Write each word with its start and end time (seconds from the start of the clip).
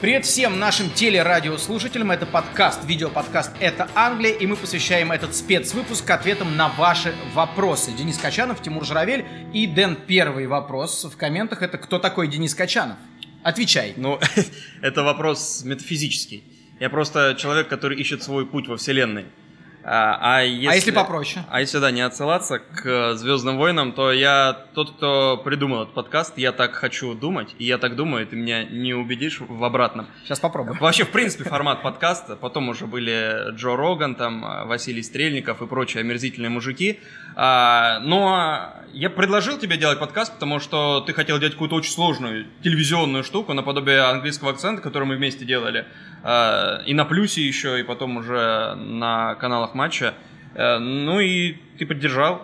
Привет 0.00 0.26
всем 0.26 0.60
нашим 0.60 0.90
телерадиослушателям. 0.90 2.12
Это 2.12 2.24
подкаст, 2.24 2.84
видеоподкаст 2.84 3.50
«Это 3.58 3.90
Англия», 3.96 4.30
и 4.30 4.46
мы 4.46 4.54
посвящаем 4.54 5.10
этот 5.10 5.34
спецвыпуск 5.34 6.08
ответам 6.08 6.56
на 6.56 6.68
ваши 6.68 7.12
вопросы. 7.34 7.90
Денис 7.90 8.16
Качанов, 8.16 8.62
Тимур 8.62 8.84
Журавель 8.84 9.26
и 9.52 9.66
Дэн. 9.66 9.96
Первый 10.06 10.46
вопрос 10.46 11.04
в 11.04 11.16
комментах– 11.16 11.62
это 11.62 11.78
кто 11.78 11.98
такой 11.98 12.28
Денис 12.28 12.54
Качанов? 12.54 12.96
Отвечай. 13.42 13.94
Ну, 13.96 14.20
это 14.82 15.02
вопрос 15.02 15.64
метафизический. 15.64 16.44
Я 16.78 16.90
просто 16.90 17.34
человек, 17.36 17.66
который 17.66 17.98
ищет 17.98 18.22
свой 18.22 18.46
путь 18.46 18.68
во 18.68 18.76
Вселенной. 18.76 19.24
А, 19.90 20.18
а, 20.20 20.42
если, 20.42 20.68
а 20.68 20.74
если 20.74 20.90
попроще? 20.90 21.44
А 21.48 21.60
если, 21.60 21.78
да, 21.78 21.90
не 21.90 22.02
отсылаться 22.02 22.58
к 22.58 23.14
Звездным 23.14 23.56
войнам, 23.56 23.92
то 23.92 24.12
я 24.12 24.52
тот, 24.74 24.90
кто 24.96 25.40
придумал 25.42 25.84
этот 25.84 25.94
подкаст. 25.94 26.36
Я 26.36 26.52
так 26.52 26.74
хочу 26.74 27.14
думать, 27.14 27.54
и 27.58 27.64
я 27.64 27.78
так 27.78 27.96
думаю, 27.96 28.26
ты 28.26 28.36
меня 28.36 28.64
не 28.64 28.92
убедишь 28.92 29.40
в 29.40 29.64
обратном. 29.64 30.06
Сейчас 30.24 30.40
попробую. 30.40 30.78
Вообще, 30.78 31.04
в 31.04 31.10
принципе, 31.10 31.44
формат 31.44 31.80
подкаста. 31.82 32.36
Потом 32.36 32.68
уже 32.68 32.86
были 32.86 33.50
Джо 33.54 33.76
Роган, 33.76 34.14
там, 34.14 34.68
Василий 34.68 35.02
Стрельников 35.02 35.62
и 35.62 35.66
прочие 35.66 36.02
омерзительные 36.02 36.50
мужики. 36.50 37.00
А, 37.34 38.00
но 38.00 38.74
я 38.92 39.08
предложил 39.08 39.58
тебе 39.58 39.78
делать 39.78 39.98
подкаст, 39.98 40.34
потому 40.34 40.60
что 40.60 41.00
ты 41.00 41.14
хотел 41.14 41.38
делать 41.38 41.54
какую-то 41.54 41.76
очень 41.76 41.92
сложную 41.92 42.46
телевизионную 42.62 43.24
штуку 43.24 43.54
наподобие 43.54 44.02
английского 44.02 44.50
акцента, 44.50 44.82
который 44.82 45.04
мы 45.04 45.16
вместе 45.16 45.46
делали. 45.46 45.86
А, 46.22 46.82
и 46.84 46.94
на 46.94 47.04
плюсе 47.04 47.42
еще, 47.42 47.80
и 47.80 47.84
потом 47.84 48.18
уже 48.18 48.74
на 48.74 49.34
каналах 49.36 49.74
матча. 49.78 50.14
А, 50.54 50.78
ну 50.78 51.20
и 51.20 51.54
ты 51.78 51.86
поддержал. 51.86 52.42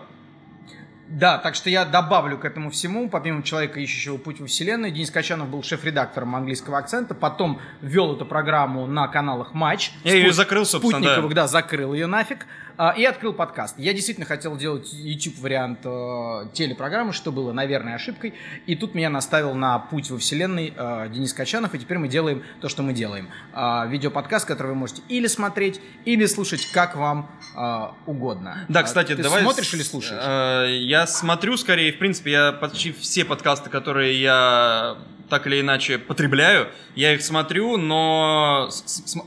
Да, 1.09 1.37
так 1.37 1.55
что 1.55 1.69
я 1.69 1.85
добавлю 1.85 2.39
к 2.39 2.45
этому 2.47 2.71
всему, 2.71 3.11
помимо 3.11 3.43
человека, 3.43 3.79
ищущего 3.79 4.17
путь 4.17 4.41
во 4.41 4.47
вселенную, 4.47 4.91
Денис 4.91 5.11
Качанов 5.11 5.51
был 5.51 5.63
шеф-редактором 5.63 6.35
английского 6.35 6.79
акцента, 6.79 7.15
потом 7.15 7.61
вел 7.83 8.17
эту 8.17 8.25
программу 8.25 8.87
на 8.87 9.07
каналах 9.09 9.53
Матч. 9.53 9.91
Я 10.03 10.13
Спут... 10.13 10.13
ее 10.13 10.33
закрыл, 10.33 10.65
собственно, 10.65 11.03
Спутниковых, 11.03 11.35
да. 11.35 11.43
да, 11.43 11.49
закрыл 11.49 11.93
ее 11.93 12.07
нафиг. 12.07 12.47
А, 12.77 12.91
и 12.97 13.05
открыл 13.05 13.33
подкаст. 13.33 13.79
Я 13.79 13.93
действительно 13.93 14.27
хотел 14.27 14.57
делать 14.57 14.93
YouTube-вариант 14.93 15.81
э, 15.85 16.49
телепрограммы, 16.53 17.13
что 17.13 17.31
было, 17.31 17.53
наверное, 17.53 17.95
ошибкой. 17.95 18.35
И 18.67 18.75
тут 18.75 18.95
меня 18.95 19.11
наставил 19.11 19.55
на 19.55 19.79
путь 19.79 20.11
во 20.11 20.19
вселенной 20.19 20.75
э, 20.77 21.09
Денис 21.11 21.33
Качанов, 21.33 21.75
и 21.75 21.79
теперь 21.79 21.99
мы 21.99 22.09
делаем 22.09 22.43
то, 22.61 22.69
что 22.69 22.83
мы 22.83 22.93
делаем. 22.93 23.29
Э, 23.55 23.87
видеоподкаст, 23.89 24.47
который 24.47 24.69
вы 24.69 24.75
можете 24.75 25.03
или 25.09 25.29
смотреть, 25.29 25.81
или 26.05 26.27
слушать, 26.27 26.67
как 26.73 26.97
вам 26.97 27.31
э, 27.57 27.87
угодно. 28.07 28.65
Да, 28.69 28.83
кстати, 28.83 29.15
Ты 29.15 29.23
давай... 29.23 29.43
смотришь 29.43 29.73
или 29.73 29.83
слушаешь? 29.83 30.81
Я 30.83 31.07
смотрю 31.07 31.57
скорее, 31.57 31.93
в 31.93 31.99
принципе, 31.99 32.33
я 32.33 32.53
почти 32.53 32.93
все 32.93 33.25
подкасты, 33.25 33.71
которые 33.71 34.21
я 34.21 34.97
так 35.29 35.47
или 35.47 35.61
иначе 35.61 35.99
потребляю, 35.99 36.69
я 36.95 37.15
их 37.15 37.23
смотрю, 37.23 37.77
но 37.77 38.69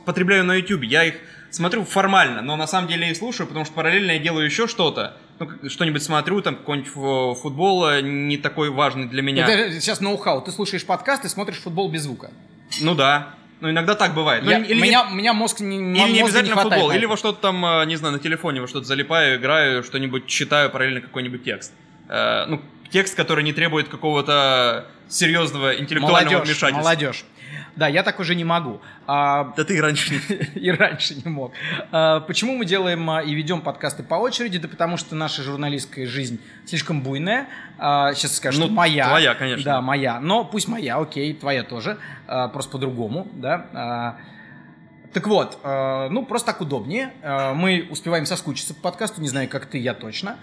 потребляю 0.05 0.43
на 0.43 0.55
YouTube. 0.55 0.83
Я 0.83 1.05
их 1.05 1.15
смотрю 1.49 1.83
формально, 1.83 2.41
но 2.41 2.55
на 2.55 2.67
самом 2.67 2.87
деле 2.87 3.11
и 3.11 3.15
слушаю, 3.15 3.47
потому 3.47 3.65
что 3.65 3.73
параллельно 3.73 4.11
я 4.11 4.19
делаю 4.19 4.45
еще 4.45 4.67
что-то. 4.67 5.17
Ну, 5.39 5.69
что-нибудь 5.69 6.03
смотрю, 6.03 6.41
там 6.41 6.55
какой-нибудь 6.55 6.91
футбол 7.39 7.87
э, 7.87 8.01
не 8.01 8.37
такой 8.37 8.69
важный 8.69 9.07
для 9.07 9.21
меня. 9.21 9.47
Это 9.47 9.79
сейчас 9.79 10.01
ноу-хау. 10.01 10.41
Ты 10.41 10.51
слушаешь 10.51 10.85
подкаст 10.85 11.25
и 11.25 11.29
смотришь 11.29 11.57
футбол 11.57 11.89
без 11.89 12.03
звука. 12.03 12.31
Ну 12.81 12.95
да. 12.95 13.35
Ну, 13.59 13.71
иногда 13.71 13.95
так 13.95 14.13
бывает. 14.13 14.43
Я, 14.43 14.59
ну, 14.59 14.65
или, 14.65 14.79
меня, 14.79 15.07
не, 15.09 15.15
меня 15.15 15.33
мозг 15.33 15.59
не 15.61 15.77
Или 15.77 16.11
не 16.13 16.21
обязательно 16.21 16.55
не 16.55 16.61
футбол, 16.61 16.91
или 16.91 17.05
во 17.05 17.17
что-то 17.17 17.41
там, 17.41 17.65
э, 17.65 17.85
не 17.85 17.95
знаю, 17.95 18.13
на 18.13 18.19
телефоне 18.19 18.61
во 18.61 18.67
что-то 18.67 18.85
залипаю, 18.85 19.37
играю, 19.37 19.83
что-нибудь 19.83 20.27
читаю 20.27 20.69
параллельно 20.69 21.01
какой-нибудь 21.01 21.43
текст. 21.43 21.73
Э, 22.07 22.45
ну, 22.47 22.61
текст, 22.91 23.15
который 23.15 23.43
не 23.43 23.53
требует 23.53 23.89
какого-то 23.89 24.87
серьезного 25.09 25.75
интеллектуального 25.75 26.33
молодежь, 26.33 26.47
вмешательства. 26.47 26.83
Молодежь. 26.83 27.25
Да, 27.77 27.87
я 27.87 28.01
так 28.01 28.19
уже 28.19 28.33
не 28.33 28.43
могу. 28.43 28.81
А, 29.05 29.53
да 29.55 29.63
ты 29.63 29.77
и 29.77 29.79
раньше 29.79 30.13
не 30.13 30.19
И 30.59 30.71
раньше 30.71 31.13
не 31.15 31.29
мог. 31.29 31.53
А, 31.91 32.21
почему 32.21 32.57
мы 32.57 32.65
делаем 32.65 33.07
а, 33.09 33.21
и 33.21 33.33
ведем 33.35 33.61
подкасты 33.61 34.01
по 34.01 34.15
очереди? 34.15 34.57
Да 34.57 34.67
потому 34.67 34.97
что 34.97 35.15
наша 35.15 35.43
журналистская 35.43 36.07
жизнь 36.07 36.41
слишком 36.65 37.01
буйная. 37.01 37.47
Сейчас 37.77 38.35
скажу, 38.35 38.61
ну, 38.61 38.73
моя. 38.73 39.07
Твоя, 39.07 39.35
конечно. 39.35 39.63
Да, 39.63 39.81
моя. 39.81 40.19
Но 40.19 40.43
пусть 40.43 40.67
моя, 40.67 40.97
окей, 40.97 41.33
твоя 41.33 41.63
тоже. 41.63 41.99
Просто 42.25 42.71
по-другому, 42.71 43.27
да. 43.33 44.17
Так 45.13 45.27
вот, 45.27 45.59
ну 45.63 46.25
просто 46.25 46.47
так 46.47 46.61
удобнее. 46.61 47.13
Мы 47.55 47.87
успеваем 47.91 48.25
соскучиться 48.25 48.73
по 48.73 48.81
подкасту, 48.81 49.21
не 49.21 49.27
знаю, 49.27 49.47
как 49.47 49.67
ты, 49.67 49.77
я 49.77 49.93
точно. 49.93 50.37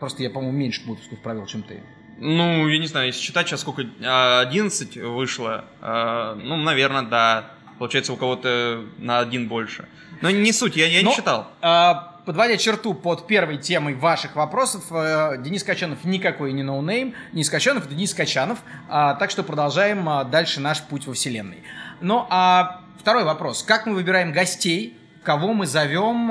Просто 0.00 0.24
я, 0.24 0.30
по-моему, 0.30 0.58
меньше 0.58 0.82
выпусков 0.84 1.20
провел, 1.20 1.46
чем 1.46 1.62
ты. 1.62 1.80
Ну, 2.18 2.68
я 2.68 2.78
не 2.78 2.86
знаю, 2.86 3.08
если 3.08 3.20
считать 3.20 3.48
сейчас 3.48 3.60
сколько, 3.60 3.82
11 3.82 4.96
вышло, 4.98 5.64
а, 5.80 6.34
ну, 6.34 6.56
наверное, 6.56 7.02
да. 7.02 7.50
Получается, 7.78 8.12
у 8.12 8.16
кого-то 8.16 8.84
на 8.98 9.18
один 9.18 9.48
больше. 9.48 9.88
Но 10.20 10.30
не 10.30 10.52
суть, 10.52 10.76
я, 10.76 10.86
я 10.86 11.02
Но, 11.02 11.10
не 11.10 11.16
считал. 11.16 11.48
А, 11.60 12.20
подводя 12.24 12.56
черту 12.56 12.94
под 12.94 13.26
первой 13.26 13.58
темой 13.58 13.94
ваших 13.94 14.36
вопросов, 14.36 14.84
э, 14.90 15.36
Денис 15.38 15.64
Качанов 15.64 16.04
никакой 16.04 16.52
не 16.52 16.62
no 16.62 16.77
name. 16.77 17.14
Денис 17.32 17.50
Качанов– 17.50 17.88
Денис 17.90 18.14
Качанов. 18.14 18.60
А, 18.88 19.14
так 19.14 19.30
что 19.30 19.42
продолжаем 19.42 20.08
дальше 20.30 20.60
наш 20.60 20.82
путь 20.82 21.06
во 21.06 21.14
Вселенной. 21.14 21.64
Ну, 22.00 22.26
а 22.30 22.80
второй 23.00 23.24
вопрос. 23.24 23.64
Как 23.64 23.86
мы 23.86 23.94
выбираем 23.94 24.32
гостей? 24.32 24.96
Кого 25.24 25.52
мы 25.52 25.66
зовем? 25.66 26.28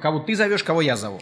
Кого 0.00 0.20
ты 0.20 0.34
зовешь, 0.34 0.64
кого 0.64 0.80
я 0.80 0.96
зову? 0.96 1.20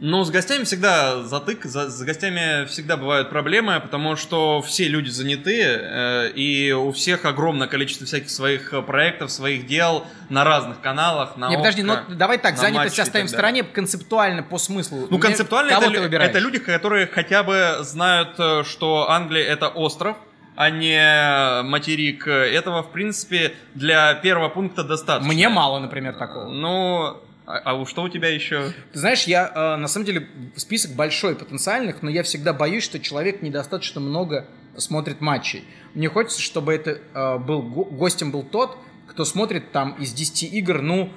Ну, 0.00 0.22
с 0.22 0.30
гостями 0.30 0.62
всегда 0.62 1.22
затык, 1.24 1.64
за, 1.64 1.90
с 1.90 2.00
гостями 2.02 2.66
всегда 2.66 2.96
бывают 2.96 3.30
проблемы, 3.30 3.80
потому 3.80 4.14
что 4.14 4.62
все 4.62 4.86
люди 4.86 5.08
заняты, 5.08 5.60
э, 5.60 6.30
и 6.36 6.70
у 6.70 6.92
всех 6.92 7.24
огромное 7.24 7.66
количество 7.66 8.06
всяких 8.06 8.30
своих 8.30 8.72
проектов, 8.86 9.32
своих 9.32 9.66
дел 9.66 10.06
на 10.28 10.44
разных 10.44 10.80
каналах, 10.80 11.36
на 11.36 11.48
Не, 11.48 11.56
подожди, 11.56 11.82
ну 11.82 11.96
давай 12.10 12.38
так, 12.38 12.56
занятость 12.58 12.98
оставим 12.98 13.26
в 13.26 13.30
стороне 13.30 13.64
концептуально 13.64 14.44
по 14.44 14.58
смыслу. 14.58 15.08
Ну, 15.10 15.18
концептуально 15.18 15.72
это, 15.72 16.16
это 16.16 16.38
люди, 16.38 16.58
которые 16.58 17.08
хотя 17.08 17.42
бы 17.42 17.78
знают, 17.80 18.38
э, 18.38 18.62
что 18.62 19.10
Англия 19.10 19.44
это 19.44 19.68
остров, 19.68 20.16
а 20.54 20.70
не 20.70 21.62
материк. 21.62 22.26
Этого, 22.26 22.82
в 22.82 22.90
принципе, 22.90 23.54
для 23.74 24.14
первого 24.14 24.48
пункта 24.48 24.84
достаточно. 24.84 25.32
Мне 25.32 25.48
мало, 25.48 25.78
например, 25.78 26.14
такого. 26.14 26.48
Ну, 26.48 27.16
а, 27.48 27.80
а 27.80 27.86
что 27.86 28.02
у 28.02 28.10
тебя 28.10 28.28
еще? 28.28 28.74
Ты 28.92 28.98
знаешь, 28.98 29.24
я 29.24 29.50
э, 29.54 29.76
на 29.76 29.88
самом 29.88 30.04
деле 30.04 30.28
список 30.56 30.92
большой 30.92 31.34
потенциальных, 31.34 32.02
но 32.02 32.10
я 32.10 32.22
всегда 32.22 32.52
боюсь, 32.52 32.84
что 32.84 33.00
человек 33.00 33.40
недостаточно 33.40 34.02
много 34.02 34.46
смотрит 34.76 35.22
матчей. 35.22 35.64
Мне 35.94 36.10
хочется, 36.10 36.42
чтобы 36.42 36.74
это 36.74 36.98
э, 37.14 37.38
был 37.38 37.62
гостем 37.62 38.32
был 38.32 38.42
тот, 38.42 38.76
кто 39.06 39.24
смотрит 39.24 39.72
там 39.72 39.92
из 39.92 40.12
10 40.12 40.52
игр, 40.52 40.82
ну, 40.82 41.10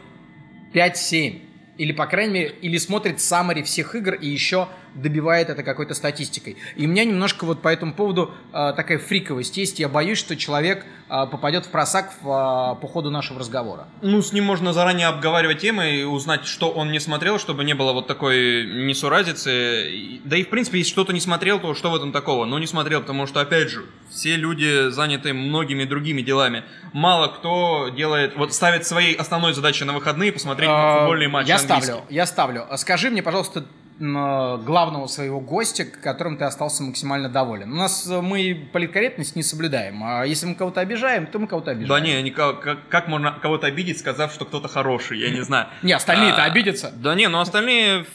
5-7. 0.74 1.41
Или, 1.78 1.91
по 1.91 2.06
крайней 2.08 2.34
мере, 2.34 2.56
или 2.62 2.78
смотрит 2.78 3.20
саммари 3.20 3.62
всех 3.64 3.94
игр 3.96 4.14
и 4.14 4.28
еще 4.28 4.70
добивает 4.96 5.50
это 5.50 5.63
какой-то 5.63 5.94
статистикой. 5.94 6.57
И 6.75 6.85
у 6.85 6.90
меня 6.90 7.06
немножко 7.06 7.46
вот 7.46 7.62
по 7.62 7.69
этому 7.69 7.94
поводу 7.94 8.34
э, 8.53 8.74
такая 8.75 9.00
фриковость 9.00 9.57
есть. 9.57 9.79
Я 9.79 9.90
боюсь, 9.90 10.18
что 10.18 10.35
человек 10.35 10.85
э, 11.09 11.28
попадет 11.31 11.66
в 11.66 11.69
просак 11.69 12.13
в, 12.22 12.75
э, 12.78 12.81
по 12.81 12.88
ходу 12.88 13.09
нашего 13.09 13.40
разговора. 13.40 13.88
Ну, 14.02 14.22
с 14.22 14.34
ним 14.34 14.46
можно 14.46 14.74
заранее 14.74 15.07
обговаривать 15.07 15.59
темы 15.59 15.96
и 15.96 16.03
узнать, 16.03 16.46
что 16.46 16.69
он 16.72 16.91
не 16.91 17.00
смотрел, 17.00 17.40
чтобы 17.40 17.63
не 17.63 17.74
было 17.74 17.94
вот 17.94 18.07
такой 18.07 18.66
несуразицы. 18.66 20.19
Да 20.25 20.35
и, 20.38 20.44
в 20.44 20.50
принципе, 20.50 20.79
если 20.79 20.91
что-то 20.91 21.13
не 21.13 21.19
смотрел, 21.19 21.59
то 21.59 21.73
что 21.73 21.91
в 21.91 21.96
этом 21.96 22.12
такого? 22.12 22.46
Ну, 22.46 22.58
не 22.58 22.68
смотрел, 22.68 23.02
потому 23.02 23.28
что, 23.28 23.41
опять 23.41 23.69
же, 23.69 23.85
все 24.09 24.35
люди 24.35 24.90
заняты 24.90 25.34
многими 25.34 25.85
другими 25.85 26.22
делами. 26.22 26.63
Мало 26.94 27.28
кто 27.28 27.90
делает, 27.90 28.35
вот 28.35 28.53
ставит 28.53 28.85
своей 28.85 29.16
основной 29.16 29.53
задачей 29.53 29.85
на 29.85 29.94
выходные 29.94 30.31
посмотреть 30.31 30.69
футбольные 30.69 31.29
матчи 31.29 31.47
Я 31.47 31.58
ставлю, 31.58 32.02
я 32.09 32.25
ставлю. 32.25 32.68
Скажи 32.75 33.09
мне, 33.09 33.23
пожалуйста, 33.23 33.66
главного 34.01 35.06
своего 35.06 35.39
гостя, 35.39 35.85
которым 35.85 36.38
ты 36.38 36.45
остался 36.45 36.81
максимально 36.81 37.29
доволен. 37.29 37.72
У 37.72 37.75
нас 37.75 38.07
э, 38.09 38.19
мы 38.19 38.67
политкорректность 38.73 39.35
не 39.35 39.44
соблюдаем, 39.44 40.03
а 40.03 40.23
если 40.23 40.47
мы 40.47 40.56
кого-то 40.56 40.81
обижаем, 40.81 41.28
то 41.28 41.38
мы 41.38 41.45
кого-то 41.45 41.72
обижаем. 41.72 41.89
Да 41.89 41.99
не, 41.99 42.22
не 42.23 42.31
как, 42.31 42.87
как 42.90 43.08
можно 43.08 43.37
кого-то 43.40 43.67
обидеть, 43.67 43.99
сказав, 43.99 44.34
что 44.34 44.46
кто-то 44.46 44.67
хороший, 44.67 45.20
я 45.20 45.29
не 45.29 45.41
знаю. 45.41 45.67
Не, 45.84 45.93
остальные-то 45.93 46.43
а, 46.43 46.46
обидятся. 46.46 46.91
Да 46.96 47.14
не, 47.14 47.29
но 47.29 47.41
остальные 47.41 48.05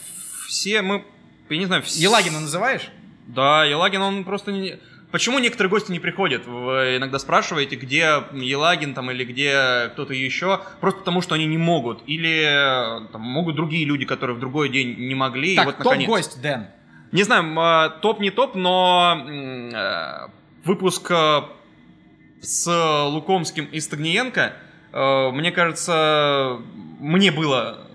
все 0.49 0.83
мы, 0.83 1.05
я 1.51 1.57
не 1.57 1.67
знаю... 1.67 1.85
Елагина 1.87 2.41
называешь? 2.41 2.91
Да, 3.29 3.65
Елагин, 3.65 4.03
он 4.03 4.25
просто 4.25 4.51
не... 4.51 4.79
Почему 5.17 5.39
некоторые 5.39 5.71
гости 5.71 5.91
не 5.91 5.99
приходят? 5.99 6.45
Вы 6.45 6.99
иногда 6.99 7.19
спрашиваете, 7.19 7.77
где 7.77 8.23
Елагин 8.35 8.93
там 8.93 9.11
или 9.11 9.25
где 9.25 9.89
кто-то 9.95 10.13
еще, 10.13 10.61
просто 10.83 10.99
потому 10.99 11.23
что 11.23 11.37
они 11.37 11.47
не 11.47 11.57
могут. 11.57 12.03
Или 12.07 12.45
там, 13.11 13.23
могут 13.23 13.57
другие 13.57 13.87
люди, 13.87 14.05
которые 14.05 14.37
в 14.37 14.41
другой 14.41 14.69
день 14.69 14.95
не 14.99 15.15
могли. 15.15 15.57
Так, 15.57 15.65
и 15.65 15.67
вот, 15.69 15.79
топ-гость, 15.79 16.43
Дэн. 16.43 16.67
Не 17.13 17.23
знаю, 17.23 17.59
а, 17.59 17.89
топ 17.89 18.21
не 18.21 18.31
топ, 18.31 18.57
но 18.57 19.25
э, 19.27 20.29
выпуск 20.65 21.11
э, 21.11 21.41
с 22.43 23.07
Лукомским 23.07 23.65
и 23.73 23.81
Стагниенко, 23.81 24.53
э, 24.93 25.31
мне 25.31 25.51
кажется, 25.51 26.59
мне 27.01 27.33
было 27.33 27.79
э, 27.79 27.86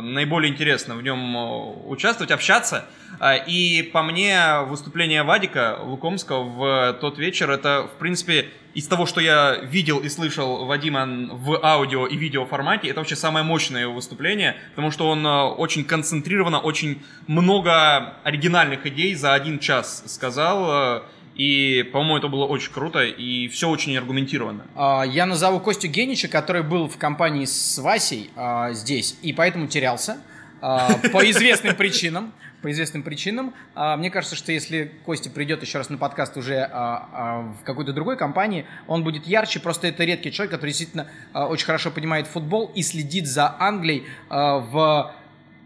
наиболее 0.00 0.52
интересно 0.52 0.96
в 0.96 1.02
нем 1.02 1.36
э, 1.36 1.88
участвовать, 1.88 2.32
общаться. 2.32 2.86
А, 3.18 3.36
и 3.36 3.82
по 3.82 4.02
мне 4.02 4.60
выступление 4.66 5.22
Вадика 5.22 5.78
Лукомского 5.82 6.42
в 6.42 6.98
тот 7.00 7.18
вечер, 7.18 7.50
это, 7.50 7.88
в 7.94 7.98
принципе, 7.98 8.48
из 8.74 8.86
того, 8.86 9.06
что 9.06 9.20
я 9.20 9.56
видел 9.62 9.98
и 9.98 10.08
слышал 10.08 10.64
Вадима 10.66 11.06
в 11.32 11.64
аудио 11.64 12.06
и 12.06 12.16
видео 12.16 12.46
формате, 12.46 12.88
это 12.88 13.00
вообще 13.00 13.16
самое 13.16 13.44
мощное 13.44 13.82
его 13.82 13.94
выступление, 13.94 14.56
потому 14.70 14.90
что 14.90 15.08
он 15.08 15.24
э, 15.24 15.42
очень 15.42 15.84
концентрированно, 15.84 16.58
очень 16.58 17.02
много 17.26 18.14
оригинальных 18.24 18.86
идей 18.86 19.14
за 19.14 19.34
один 19.34 19.58
час 19.58 20.02
сказал, 20.06 21.04
и, 21.40 21.84
по-моему, 21.84 22.18
это 22.18 22.28
было 22.28 22.44
очень 22.44 22.70
круто, 22.70 23.02
и 23.02 23.48
все 23.48 23.70
очень 23.70 23.96
аргументированно. 23.96 24.66
А, 24.76 25.04
я 25.04 25.24
назову 25.24 25.58
Костю 25.58 25.88
Генича, 25.88 26.28
который 26.28 26.62
был 26.62 26.86
в 26.86 26.98
компании 26.98 27.46
с 27.46 27.78
Васей 27.78 28.30
а, 28.36 28.72
здесь, 28.72 29.16
и 29.22 29.32
поэтому 29.32 29.66
терялся 29.66 30.18
а, 30.60 30.98
по 31.10 31.24
известным 31.30 31.76
причинам. 31.76 32.34
По 32.60 32.70
известным 32.70 33.02
причинам. 33.02 33.54
Мне 33.74 34.10
кажется, 34.10 34.36
что 34.36 34.52
если 34.52 34.92
Костя 35.06 35.30
придет 35.30 35.62
еще 35.62 35.78
раз 35.78 35.88
на 35.88 35.96
подкаст 35.96 36.36
уже 36.36 36.68
в 36.70 37.64
какой-то 37.64 37.94
другой 37.94 38.18
компании, 38.18 38.66
он 38.86 39.02
будет 39.02 39.26
ярче. 39.26 39.60
Просто 39.60 39.86
это 39.86 40.04
редкий 40.04 40.30
человек, 40.30 40.50
который 40.50 40.68
действительно 40.68 41.06
очень 41.32 41.64
хорошо 41.64 41.90
понимает 41.90 42.26
футбол 42.26 42.70
и 42.74 42.82
следит 42.82 43.26
за 43.26 43.56
Англией 43.58 44.04
в 44.28 45.10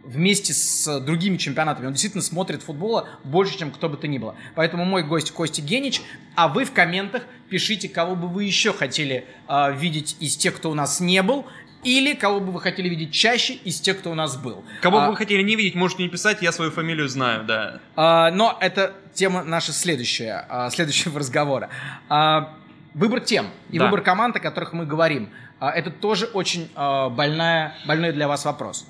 вместе 0.04 0.52
с 0.52 1.00
другими 1.00 1.36
чемпионатами. 1.36 1.86
Он 1.86 1.92
действительно 1.92 2.22
смотрит 2.22 2.62
футбола 2.62 3.08
больше, 3.24 3.58
чем 3.58 3.70
кто 3.70 3.88
бы 3.88 3.96
то 3.96 4.06
ни 4.06 4.18
было. 4.18 4.34
Поэтому 4.54 4.84
мой 4.84 5.02
гость 5.02 5.30
Костя 5.30 5.62
Генич, 5.62 6.02
а 6.34 6.48
вы 6.48 6.64
в 6.64 6.72
комментах 6.72 7.24
пишите, 7.48 7.88
кого 7.88 8.14
бы 8.14 8.28
вы 8.28 8.44
еще 8.44 8.72
хотели 8.72 9.26
э, 9.48 9.76
видеть 9.76 10.16
из 10.20 10.36
тех, 10.36 10.56
кто 10.56 10.70
у 10.70 10.74
нас 10.74 11.00
не 11.00 11.22
был, 11.22 11.46
или 11.84 12.14
кого 12.14 12.40
бы 12.40 12.50
вы 12.50 12.60
хотели 12.60 12.88
видеть 12.88 13.12
чаще 13.12 13.54
из 13.54 13.78
тех, 13.80 13.98
кто 13.98 14.10
у 14.10 14.14
нас 14.14 14.36
был. 14.36 14.64
Кого 14.80 14.98
а, 14.98 15.06
бы 15.06 15.10
вы 15.12 15.16
хотели 15.16 15.42
не 15.42 15.54
видеть, 15.54 15.74
можете 15.74 16.02
не 16.02 16.08
писать, 16.08 16.40
я 16.40 16.50
свою 16.50 16.70
фамилию 16.70 17.08
знаю, 17.08 17.44
да. 17.44 17.80
А, 17.94 18.30
но 18.30 18.56
это 18.60 18.94
тема 19.12 19.44
наша 19.44 19.72
следующая, 19.72 20.46
а, 20.48 20.70
следующего 20.70 21.18
разговора. 21.20 21.68
А, 22.08 22.54
выбор 22.94 23.20
тем 23.20 23.48
и 23.70 23.78
да. 23.78 23.84
выбор 23.84 24.00
команд, 24.00 24.36
о 24.36 24.40
которых 24.40 24.72
мы 24.72 24.86
говорим, 24.86 25.28
а, 25.60 25.70
это 25.70 25.90
тоже 25.90 26.26
очень 26.26 26.70
а, 26.74 27.10
больная, 27.10 27.74
больной 27.86 28.12
для 28.12 28.28
вас 28.28 28.44
вопрос. 28.44 28.86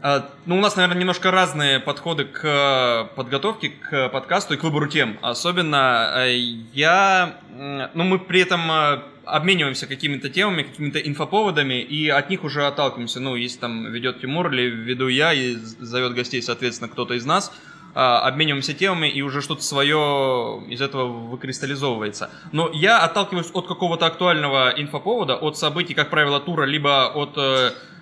А, 0.00 0.30
ну, 0.46 0.58
у 0.58 0.60
нас, 0.60 0.76
наверное, 0.76 1.00
немножко 1.00 1.32
разные 1.32 1.80
подходы 1.80 2.24
к 2.24 2.44
э, 2.44 3.16
подготовке, 3.16 3.70
к 3.70 4.08
подкасту 4.10 4.54
и 4.54 4.56
к 4.56 4.62
выбору 4.62 4.86
тем. 4.86 5.18
Особенно 5.22 6.12
э, 6.14 6.36
я... 6.72 7.36
Ну, 7.94 8.04
мы 8.04 8.20
при 8.20 8.40
этом 8.42 8.70
э, 8.70 9.02
обмениваемся 9.24 9.88
какими-то 9.88 10.30
темами, 10.30 10.62
какими-то 10.62 11.00
инфоповодами, 11.00 11.82
и 11.82 12.08
от 12.08 12.30
них 12.30 12.44
уже 12.44 12.66
отталкиваемся. 12.66 13.18
Ну, 13.18 13.34
если 13.34 13.58
там 13.58 13.90
ведет 13.90 14.20
Тимур 14.20 14.52
или 14.52 14.70
веду 14.70 15.08
я, 15.08 15.32
и 15.32 15.54
зовет 15.54 16.14
гостей, 16.14 16.42
соответственно, 16.42 16.88
кто-то 16.88 17.14
из 17.14 17.26
нас, 17.26 17.52
обмениваемся 17.94 18.74
темами, 18.74 19.08
и 19.08 19.22
уже 19.22 19.42
что-то 19.42 19.62
свое 19.62 20.62
из 20.68 20.80
этого 20.80 21.06
выкристаллизовывается. 21.06 22.30
Но 22.52 22.70
я 22.72 22.98
отталкиваюсь 22.98 23.50
от 23.52 23.66
какого-то 23.66 24.06
актуального 24.06 24.72
инфоповода, 24.76 25.36
от 25.36 25.58
событий, 25.58 25.94
как 25.94 26.10
правило, 26.10 26.40
тура, 26.40 26.64
либо 26.64 27.06
от 27.06 27.36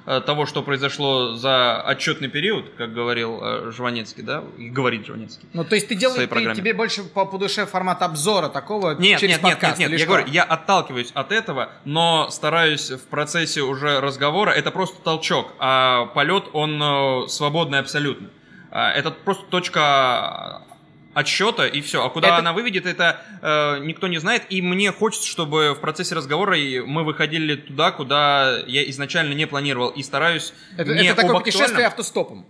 Э, 0.08 0.20
того, 0.20 0.46
что 0.46 0.62
произошло 0.62 1.34
за 1.34 1.82
отчетный 1.82 2.28
период, 2.28 2.70
как 2.78 2.92
говорил 2.92 3.40
э, 3.42 3.72
Жванецкий, 3.72 4.22
да, 4.22 4.44
и 4.56 4.68
говорит 4.68 5.04
Жванецкий. 5.04 5.48
Ну, 5.52 5.64
то 5.64 5.74
есть 5.74 5.88
ты 5.88 5.96
делаешь, 5.96 6.28
ты, 6.28 6.54
тебе 6.54 6.74
больше 6.74 7.02
по, 7.02 7.24
по 7.24 7.38
душе 7.38 7.66
формат 7.66 8.02
обзора 8.02 8.48
такого 8.48 8.94
нет, 8.94 9.18
через 9.18 9.34
нет, 9.34 9.42
подкаст? 9.42 9.78
Нет, 9.80 9.90
нет, 9.90 9.90
нет, 9.90 10.00
я 10.00 10.06
говорю, 10.06 10.26
я 10.28 10.44
отталкиваюсь 10.44 11.10
от 11.12 11.32
этого, 11.32 11.70
но 11.84 12.30
стараюсь 12.30 12.92
в 12.92 13.04
процессе 13.08 13.62
уже 13.62 14.00
разговора, 14.00 14.50
это 14.50 14.70
просто 14.70 15.02
толчок, 15.02 15.52
а 15.58 16.06
полет, 16.14 16.44
он 16.52 16.80
э, 16.80 17.28
свободный 17.28 17.80
абсолютно. 17.80 18.28
Это 18.70 19.10
просто 19.10 19.44
точка 19.46 20.62
отсчета 21.16 21.66
и 21.66 21.80
все. 21.80 22.04
А 22.04 22.10
куда 22.10 22.28
это... 22.28 22.36
она 22.38 22.52
выведет, 22.52 22.84
это 22.84 23.22
э, 23.40 23.78
никто 23.78 24.06
не 24.06 24.18
знает. 24.18 24.42
И 24.50 24.60
мне 24.60 24.92
хочется, 24.92 25.26
чтобы 25.26 25.72
в 25.74 25.80
процессе 25.80 26.14
разговора 26.14 26.56
мы 26.84 27.04
выходили 27.04 27.54
туда, 27.54 27.90
куда 27.90 28.58
я 28.66 28.88
изначально 28.90 29.32
не 29.32 29.46
планировал. 29.46 29.88
И 29.88 30.02
стараюсь 30.02 30.52
это, 30.76 30.92
не 30.92 31.06
это 31.06 31.22
такое 31.22 31.38
путешествие 31.38 31.86
автостопом. 31.86 32.44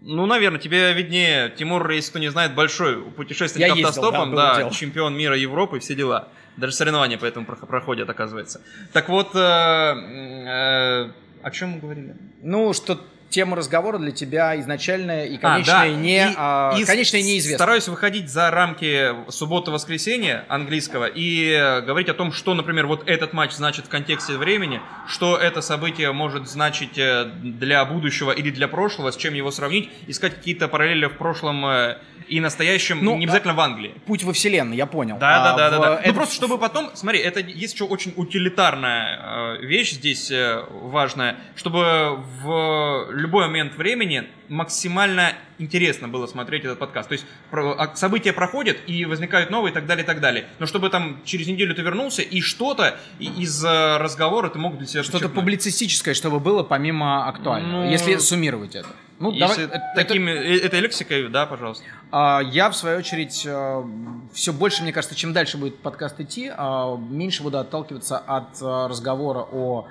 Ну, 0.00 0.26
наверное, 0.26 0.58
тебе 0.58 0.92
виднее. 0.92 1.50
Тимур, 1.50 1.88
если 1.90 2.10
кто 2.10 2.18
не 2.18 2.30
знает, 2.30 2.54
большой 2.54 3.00
путешественник 3.00 3.68
я 3.68 3.72
автостопом, 3.74 4.30
ездил, 4.30 4.36
да, 4.36 4.54
да 4.64 4.70
чемпион 4.70 5.16
мира 5.16 5.36
Европы, 5.36 5.78
все 5.78 5.94
дела. 5.94 6.28
Даже 6.56 6.72
соревнования 6.72 7.16
поэтому 7.16 7.46
проходят, 7.46 8.10
оказывается. 8.10 8.60
Так 8.92 9.08
вот, 9.08 9.36
э, 9.36 9.38
э, 9.38 11.10
о 11.42 11.50
чем 11.52 11.70
мы 11.70 11.78
говорили? 11.78 12.16
Ну, 12.42 12.72
что 12.72 12.98
тема 13.30 13.56
разговора 13.56 13.98
для 13.98 14.10
тебя 14.10 14.58
изначальная 14.60 15.26
и 15.26 15.38
конечная, 15.38 15.76
а, 15.76 15.86
да. 15.86 15.88
не, 15.88 16.30
и, 16.30 16.34
а, 16.36 16.76
и 16.78 16.84
конечная 16.84 17.22
неизвестна. 17.22 17.58
Стараюсь 17.58 17.88
выходить 17.88 18.28
за 18.28 18.50
рамки 18.50 19.14
субботы-воскресенья 19.30 20.44
английского 20.48 21.06
и 21.06 21.82
говорить 21.86 22.08
о 22.08 22.14
том, 22.14 22.32
что, 22.32 22.54
например, 22.54 22.86
вот 22.86 23.08
этот 23.08 23.32
матч 23.32 23.52
значит 23.52 23.86
в 23.86 23.88
контексте 23.88 24.36
времени, 24.36 24.80
что 25.06 25.36
это 25.36 25.60
событие 25.60 26.12
может 26.12 26.48
значить 26.48 26.98
э, 26.98 27.30
для 27.42 27.84
будущего 27.84 28.32
или 28.32 28.50
для 28.50 28.68
прошлого, 28.68 29.10
с 29.10 29.16
чем 29.16 29.34
его 29.34 29.50
сравнить, 29.50 29.88
искать 30.06 30.34
какие-то 30.34 30.68
параллели 30.68 31.06
в 31.06 31.16
прошлом 31.16 31.64
э, 31.66 31.98
и 32.28 32.40
настоящем, 32.40 32.98
ну, 33.02 33.16
не 33.16 33.24
обязательно 33.24 33.54
в 33.54 33.60
Англии. 33.60 33.94
Путь 34.06 34.24
во 34.24 34.32
вселенную, 34.32 34.76
я 34.76 34.86
понял. 34.86 35.18
Да, 35.18 35.52
а, 35.52 35.56
да, 35.56 35.56
да, 35.56 35.68
в... 35.68 35.80
да, 35.80 35.88
да. 35.88 36.00
Это... 36.00 36.08
Ну 36.08 36.14
просто 36.14 36.34
чтобы 36.34 36.58
потом, 36.58 36.90
смотри, 36.94 37.20
это 37.20 37.40
есть 37.40 37.74
еще 37.74 37.84
очень 37.84 38.12
утилитарная 38.16 39.58
э, 39.60 39.64
вещь 39.64 39.92
здесь 39.92 40.32
важная, 40.70 41.36
чтобы 41.56 42.18
в 42.42 43.08
любой 43.20 43.46
момент 43.46 43.76
времени 43.76 44.24
максимально 44.48 45.34
интересно 45.58 46.08
было 46.08 46.26
смотреть 46.26 46.64
этот 46.64 46.78
подкаст. 46.78 47.08
То 47.08 47.12
есть 47.12 47.26
а, 47.52 47.94
события 47.94 48.32
проходят 48.32 48.78
и 48.86 49.04
возникают 49.04 49.50
новые 49.50 49.70
и 49.70 49.74
так 49.74 49.86
далее, 49.86 50.04
и 50.04 50.06
так 50.06 50.20
далее. 50.20 50.46
Но 50.58 50.66
чтобы 50.66 50.90
там 50.90 51.20
через 51.24 51.46
неделю 51.46 51.74
ты 51.74 51.82
вернулся 51.82 52.22
и 52.22 52.40
что-то 52.40 52.98
из 53.18 53.64
э, 53.64 53.98
разговора 53.98 54.48
ты 54.48 54.58
мог 54.58 54.78
для 54.78 54.86
себя 54.86 55.02
Что-то 55.02 55.28
публицистическое, 55.28 56.14
чтобы 56.14 56.40
было 56.40 56.62
помимо 56.62 57.28
актуального, 57.28 57.84
ну, 57.84 57.90
если 57.90 58.16
суммировать 58.16 58.74
это. 58.74 58.88
Ну, 59.18 59.32
если 59.32 59.66
давай, 59.66 59.78
это, 59.78 59.92
такими, 59.94 60.30
э, 60.30 60.60
этой 60.60 60.80
лексикой, 60.80 61.28
да, 61.28 61.44
пожалуйста. 61.46 61.84
А, 62.10 62.40
я, 62.40 62.70
в 62.70 62.76
свою 62.76 62.98
очередь, 62.98 63.42
э, 63.46 63.84
все 64.32 64.52
больше, 64.52 64.82
мне 64.82 64.92
кажется, 64.92 65.14
чем 65.14 65.32
дальше 65.34 65.58
будет 65.58 65.78
подкаст 65.78 66.18
идти, 66.20 66.50
а, 66.50 66.96
меньше 66.96 67.42
буду 67.42 67.58
отталкиваться 67.58 68.18
от 68.18 68.60
разговора 68.60 69.46
о 69.52 69.86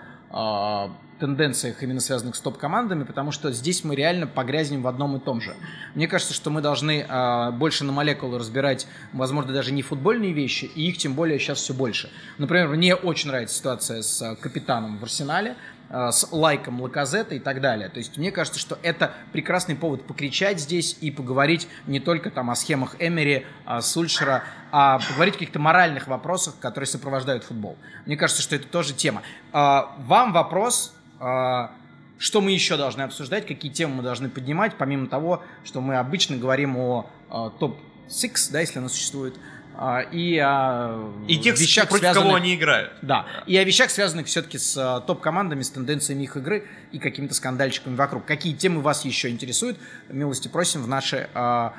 тенденциях, 1.19 1.83
именно 1.83 1.99
связанных 1.99 2.35
с 2.35 2.39
топ-командами, 2.39 3.03
потому 3.03 3.31
что 3.31 3.51
здесь 3.51 3.83
мы 3.83 3.95
реально 3.95 4.25
погрязнем 4.25 4.81
в 4.81 4.87
одном 4.87 5.17
и 5.17 5.19
том 5.19 5.41
же. 5.41 5.55
Мне 5.93 6.07
кажется, 6.07 6.33
что 6.33 6.49
мы 6.49 6.61
должны 6.61 7.05
э, 7.07 7.51
больше 7.51 7.83
на 7.83 7.91
молекулы 7.91 8.39
разбирать, 8.39 8.87
возможно, 9.13 9.53
даже 9.53 9.71
не 9.71 9.81
футбольные 9.81 10.33
вещи, 10.33 10.65
и 10.65 10.87
их 10.87 10.97
тем 10.97 11.13
более 11.13 11.37
сейчас 11.37 11.59
все 11.59 11.73
больше. 11.73 12.09
Например, 12.37 12.67
мне 12.69 12.95
очень 12.95 13.29
нравится 13.29 13.55
ситуация 13.55 14.01
с 14.01 14.21
э, 14.21 14.35
капитаном 14.37 14.97
в 14.97 15.03
Арсенале, 15.03 15.55
э, 15.89 16.09
с 16.11 16.31
лайком 16.31 16.81
Лаказета 16.81 17.35
и 17.35 17.39
так 17.39 17.61
далее. 17.61 17.89
То 17.89 17.97
есть 17.97 18.17
мне 18.17 18.31
кажется, 18.31 18.59
что 18.59 18.79
это 18.81 19.13
прекрасный 19.33 19.75
повод 19.75 20.07
покричать 20.07 20.59
здесь 20.59 20.97
и 21.01 21.11
поговорить 21.11 21.67
не 21.85 21.99
только 21.99 22.31
там 22.31 22.49
о 22.49 22.55
схемах 22.55 22.95
Эмери, 22.99 23.45
э, 23.67 23.81
Сульшера, 23.81 24.43
а 24.71 24.99
поговорить 24.99 25.35
о 25.35 25.37
каких-то 25.39 25.59
моральных 25.59 26.07
вопросах, 26.07 26.55
которые 26.59 26.87
сопровождают 26.87 27.43
футбол. 27.43 27.75
Мне 28.05 28.15
кажется, 28.15 28.41
что 28.41 28.55
это 28.55 28.67
тоже 28.67 28.93
тема. 28.93 29.23
Вам 29.51 30.31
вопрос, 30.31 30.93
а, 30.93 30.99
что 31.19 32.41
мы 32.41 32.51
еще 32.51 32.77
должны 32.77 33.01
обсуждать, 33.01 33.47
какие 33.47 33.71
темы 33.71 33.95
мы 33.95 34.03
должны 34.03 34.29
поднимать, 34.29 34.75
помимо 34.77 35.07
того, 35.07 35.41
что 35.63 35.81
мы 35.81 35.95
обычно 35.97 36.37
говорим 36.37 36.77
о 36.77 37.09
а, 37.29 37.49
топ-6, 37.49 38.51
да, 38.51 38.59
если 38.59 38.79
оно 38.79 38.89
существует, 38.89 39.35
а, 39.75 40.01
и 40.01 40.37
о 40.37 41.09
и 41.27 41.37
тех, 41.37 41.57
вещах, 41.57 41.87
против 41.87 42.01
связанных, 42.01 42.27
кого 42.27 42.35
они 42.35 42.55
играют. 42.55 42.91
Да, 43.01 43.25
и 43.47 43.55
о 43.55 43.63
вещах, 43.63 43.89
связанных 43.89 44.27
все-таки 44.27 44.57
с 44.57 45.03
топ-командами, 45.07 45.61
с 45.61 45.69
тенденциями 45.69 46.23
их 46.23 46.35
игры 46.35 46.67
и 46.91 46.99
какими-то 46.99 47.33
скандальчиками 47.33 47.95
вокруг. 47.95 48.25
Какие 48.25 48.53
темы 48.53 48.81
вас 48.81 49.05
еще 49.05 49.29
интересуют, 49.29 49.77
милости 50.09 50.49
просим 50.49 50.83
в 50.83 50.89
наши 50.89 51.29
э, 51.33 51.69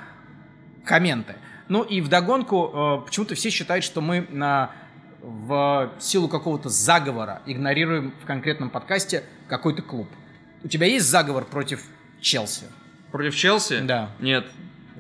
комменты. 0.87 1.35
Ну 1.69 1.83
и 1.83 2.01
вдогонку, 2.01 3.01
э, 3.03 3.05
почему-то 3.05 3.35
все 3.35 3.51
считают, 3.51 3.85
что 3.85 4.01
мы 4.01 4.27
на 4.31 4.71
в 5.23 5.91
силу 5.99 6.29
какого-то 6.29 6.69
заговора 6.69 7.43
игнорируем 7.47 8.15
в 8.23 8.27
конкретном 8.27 8.71
подкасте 8.71 9.25
какой-то 9.49 9.83
клуб. 9.83 10.09
У 10.63 10.69
тебя 10.69 10.87
есть 10.87 11.07
заговор 11.07 11.45
против 11.45 11.83
Челси? 12.21 12.65
Против 13.11 13.35
Челси? 13.35 13.81
Да. 13.81 14.11
Нет. 14.21 14.47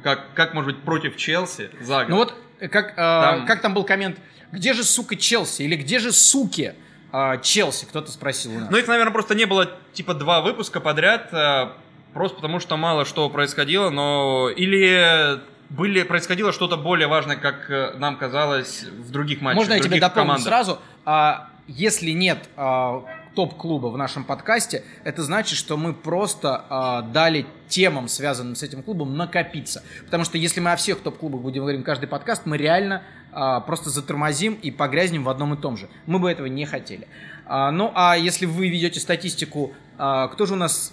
Как, 0.02 0.32
как 0.34 0.54
может 0.54 0.74
быть 0.74 0.84
против 0.84 1.16
Челси 1.16 1.70
заговор? 1.80 2.08
Ну 2.08 2.16
вот, 2.16 2.34
э, 2.58 2.68
как, 2.68 2.92
э, 2.92 2.96
там... 2.96 3.46
как 3.46 3.60
там 3.60 3.74
был 3.74 3.84
коммент, 3.84 4.18
где 4.52 4.72
же, 4.72 4.84
сука, 4.84 5.16
Челси? 5.16 5.62
Или 5.62 5.76
где 5.76 5.98
же, 5.98 6.12
суки, 6.12 6.74
э, 7.12 7.40
Челси? 7.42 7.86
Кто-то 7.86 8.10
спросил 8.10 8.52
у 8.52 8.60
нас. 8.60 8.70
Ну 8.70 8.76
их, 8.78 8.88
наверное, 8.88 9.12
просто 9.12 9.34
не 9.34 9.44
было, 9.44 9.70
типа, 9.92 10.14
два 10.14 10.40
выпуска 10.40 10.80
подряд, 10.80 11.32
э, 11.32 11.68
просто 12.14 12.36
потому 12.36 12.60
что 12.60 12.76
мало 12.76 13.04
что 13.04 13.28
происходило, 13.28 13.90
но... 13.90 14.50
Или 14.50 15.40
были, 15.70 16.02
происходило 16.02 16.52
что-то 16.52 16.76
более 16.76 17.06
важное, 17.06 17.36
как 17.36 17.70
э, 17.70 17.94
нам 17.96 18.16
казалось, 18.16 18.82
в 18.82 19.10
других 19.10 19.40
матчах. 19.40 19.56
Можно 19.56 19.74
я 19.74 19.80
тебе 19.80 20.00
дополню 20.00 20.28
командах. 20.28 20.46
сразу? 20.46 20.78
А, 21.04 21.48
если 21.68 22.10
нет 22.10 22.48
а, 22.56 23.04
топ-клуба 23.36 23.86
в 23.86 23.96
нашем 23.96 24.24
подкасте, 24.24 24.82
это 25.04 25.22
значит, 25.22 25.56
что 25.56 25.76
мы 25.76 25.94
просто 25.94 26.64
э, 26.68 27.12
дали 27.12 27.46
темам, 27.68 28.08
связанным 28.08 28.56
с 28.56 28.62
этим 28.64 28.82
клубом, 28.82 29.16
накопиться. 29.16 29.84
Потому 30.04 30.24
что 30.24 30.36
если 30.36 30.60
мы 30.60 30.72
о 30.72 30.76
всех 30.76 31.00
топ-клубах 31.00 31.40
будем 31.40 31.62
говорить 31.62 31.84
каждый 31.84 32.06
подкаст, 32.06 32.44
мы 32.44 32.56
реально 32.56 33.02
э, 33.32 33.60
просто 33.64 33.90
затормозим 33.90 34.54
и 34.54 34.72
погрязнем 34.72 35.22
в 35.22 35.28
одном 35.28 35.54
и 35.54 35.56
том 35.56 35.76
же. 35.76 35.88
Мы 36.06 36.18
бы 36.18 36.28
этого 36.28 36.46
не 36.46 36.66
хотели. 36.66 37.06
А, 37.46 37.70
ну, 37.70 37.92
а 37.94 38.16
если 38.16 38.46
вы 38.46 38.68
ведете 38.68 38.98
статистику, 38.98 39.72
а, 39.98 40.26
кто 40.28 40.46
же 40.46 40.54
у 40.54 40.56
нас, 40.56 40.92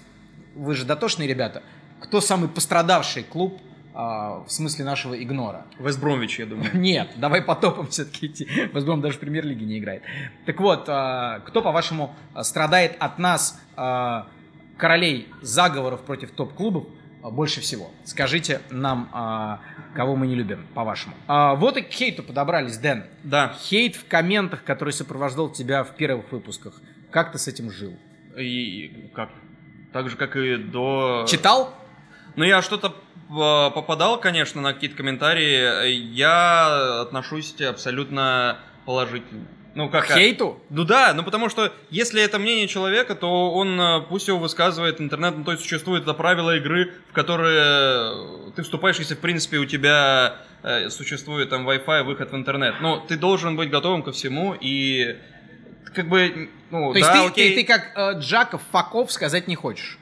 вы 0.55 0.75
же 0.75 0.85
дотошные 0.85 1.27
ребята, 1.27 1.63
кто 1.99 2.21
самый 2.21 2.49
пострадавший 2.49 3.23
клуб 3.23 3.59
а, 3.59 3.66
в 3.97 4.45
смысле 4.49 4.85
нашего 4.85 5.21
игнора. 5.21 5.65
Вестбромвич, 5.79 6.37
я 6.37 6.45
думаю. 6.45 6.69
Нет, 6.75 7.09
давай 7.15 7.41
по 7.41 7.55
топам 7.55 7.87
все-таки 7.87 8.27
идти. 8.27 8.45
Вестбром 8.71 9.01
даже 9.01 9.17
в 9.17 9.19
премьер-лиге 9.19 9.65
не 9.65 9.79
играет. 9.79 10.03
Так 10.45 10.59
вот, 10.59 10.85
а, 10.87 11.39
кто, 11.39 11.63
по-вашему, 11.63 12.15
страдает 12.43 12.95
от 12.99 13.17
нас, 13.17 13.59
а, 13.75 14.27
королей 14.77 15.27
заговоров 15.41 16.01
против 16.01 16.29
топ-клубов, 16.31 16.85
больше 17.23 17.59
всего? 17.59 17.89
Скажите 18.05 18.61
нам, 18.69 19.59
кого 19.95 20.15
мы 20.15 20.27
не 20.27 20.35
любим, 20.35 20.67
по-вашему. 20.75 21.15
Вот 21.27 21.75
и 21.75 21.81
к 21.81 21.89
хейту 21.89 22.21
подобрались, 22.21 22.77
Дэн. 22.77 23.03
Да. 23.23 23.53
Хейт 23.59 23.95
в 23.95 24.07
комментах, 24.07 24.63
который 24.63 24.93
сопровождал 24.93 25.49
тебя 25.49 25.83
в 25.83 25.95
первых 25.95 26.31
выпусках. 26.31 26.79
Как 27.11 27.31
ты 27.31 27.39
с 27.39 27.47
этим 27.47 27.71
жил? 27.71 27.97
И 28.37 29.09
как? 29.13 29.29
Так 29.91 30.09
же, 30.09 30.15
как 30.15 30.37
и 30.37 30.55
до... 30.57 31.25
Читал? 31.27 31.73
Ну, 32.35 32.45
я 32.45 32.61
что-то 32.61 32.95
попадал, 33.29 34.19
конечно, 34.19 34.61
на 34.61 34.73
какие-то 34.73 34.95
комментарии. 34.95 35.89
Я 35.89 37.01
отношусь 37.01 37.59
абсолютно 37.61 38.59
положительно. 38.85 39.47
Ну, 39.77 39.89
как... 39.89 40.07
К 40.07 40.13
хейту? 40.13 40.59
Ну 40.71 40.85
да, 40.85 41.13
ну 41.13 41.21
потому 41.21 41.49
что 41.49 41.71
если 41.91 42.19
это 42.23 42.39
мнение 42.39 42.67
человека, 42.67 43.13
то 43.13 43.51
он 43.53 43.79
э, 43.79 44.01
пусть 44.09 44.27
его 44.27 44.39
высказывает 44.39 44.99
интернет, 44.99 45.37
ну 45.37 45.43
то 45.43 45.51
есть 45.51 45.61
существует 45.61 46.01
это 46.01 46.15
правило 46.15 46.57
игры, 46.57 46.93
в 47.11 47.13
которые 47.13 48.51
ты 48.55 48.63
вступаешь, 48.63 48.97
если 48.97 49.13
в 49.13 49.19
принципе 49.19 49.57
у 49.57 49.65
тебя 49.65 50.37
э, 50.63 50.89
существует 50.89 51.51
там 51.51 51.69
Wi-Fi, 51.69 52.01
выход 52.05 52.31
в 52.31 52.35
интернет. 52.35 52.81
Но 52.81 52.97
ты 52.97 53.17
должен 53.17 53.55
быть 53.55 53.69
готовым 53.69 54.01
ко 54.01 54.11
всему 54.11 54.55
и 54.59 55.15
как 55.93 56.09
бы, 56.09 56.49
ну, 56.71 56.93
То 56.93 56.99
да, 56.99 56.99
есть 56.99 57.11
ты, 57.11 57.27
окей. 57.27 57.49
ты, 57.55 57.61
ты 57.61 57.67
как 57.67 57.91
э, 57.95 58.19
Джаков, 58.19 58.63
Факов 58.71 59.11
сказать 59.11 59.47
не 59.47 59.55
хочешь? 59.55 59.99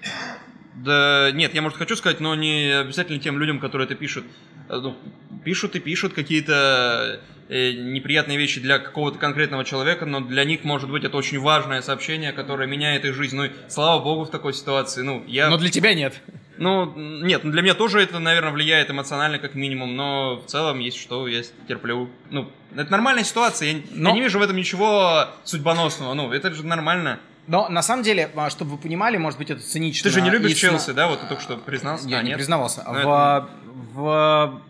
Да 0.76 1.32
нет, 1.32 1.54
я, 1.54 1.62
может, 1.62 1.78
хочу 1.78 1.96
сказать, 1.96 2.20
но 2.20 2.36
не 2.36 2.80
обязательно 2.80 3.20
тем 3.20 3.40
людям, 3.40 3.60
которые 3.60 3.86
это 3.86 3.96
пишут. 3.96 4.26
Э, 4.70 4.78
ну, 4.78 4.98
пишут 5.44 5.76
и 5.76 5.80
пишут 5.80 6.14
какие-то 6.14 7.22
э, 7.48 7.72
неприятные 7.72 8.38
вещи 8.38 8.60
для 8.60 8.80
какого-то 8.80 9.18
конкретного 9.18 9.64
человека, 9.64 10.06
но 10.06 10.20
для 10.20 10.44
них, 10.44 10.64
может 10.64 10.90
быть, 10.90 11.04
это 11.04 11.16
очень 11.16 11.40
важное 11.40 11.82
сообщение, 11.82 12.34
которое 12.34 12.68
меняет 12.68 13.06
их 13.06 13.16
жизнь. 13.16 13.38
Ну, 13.38 13.46
и 13.46 13.52
слава 13.70 14.04
богу, 14.04 14.26
в 14.26 14.32
такой 14.32 14.54
ситуации. 14.54 15.02
Ну, 15.02 15.24
я... 15.28 15.50
Но 15.50 15.58
для 15.58 15.70
тебя 15.70 15.94
нет. 15.94 16.22
Ну, 16.58 16.94
нет, 16.96 17.42
для 17.44 17.62
меня 17.62 17.74
тоже 17.74 18.02
это, 18.02 18.20
наверное, 18.20 18.52
влияет 18.52 18.90
эмоционально, 18.90 19.40
как 19.40 19.56
минимум, 19.56 19.96
но 19.96 20.38
в 20.38 20.46
целом, 20.46 20.80
есть 20.80 20.98
что, 20.98 21.28
я 21.28 21.42
терплю. 21.68 22.10
Ну, 22.30 22.50
это 22.76 22.92
нормальная 22.92 23.26
ситуация, 23.26 23.74
я, 23.74 23.82
но... 23.92 24.10
я 24.10 24.16
не 24.16 24.22
вижу 24.22 24.40
в 24.40 24.42
этом 24.42 24.56
ничего 24.56 25.28
судьбоносного, 25.44 26.14
ну, 26.14 26.32
это 26.32 26.54
же 26.54 26.66
нормально. 26.66 27.20
Но 27.48 27.70
на 27.70 27.82
самом 27.82 28.04
деле, 28.04 28.30
а, 28.36 28.50
чтобы 28.50 28.72
вы 28.72 28.78
понимали, 28.78 29.18
может 29.18 29.38
быть, 29.38 29.50
это 29.50 29.62
цинично. 29.62 30.10
Ты 30.10 30.14
же 30.14 30.22
не 30.22 30.30
любишь 30.30 30.52
и... 30.52 30.56
Челси, 30.56 30.92
да? 30.92 31.08
Вот 31.08 31.22
ты 31.22 31.28
только 31.28 31.42
что 31.42 31.58
признался. 31.58 32.08
Я 32.08 32.20
а, 32.20 32.22
не 32.24 32.30
нет? 32.30 32.38
признавался. 32.38 32.84
Но 32.86 32.94
ну, 32.94 33.00
в, 33.00 33.04
это... 33.04 33.50
в 33.94 34.62